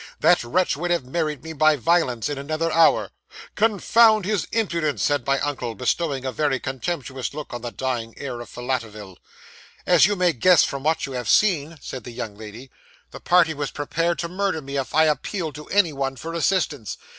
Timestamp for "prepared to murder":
13.67-14.59